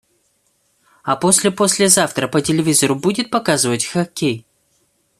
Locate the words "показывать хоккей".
3.29-4.47